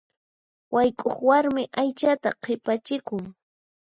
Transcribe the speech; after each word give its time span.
Wayk'uq 0.73 1.17
warmi 1.27 1.63
aychata 1.81 2.29
qhipachikun. 2.43 3.23